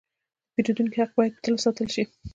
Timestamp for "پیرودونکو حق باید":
0.53-1.33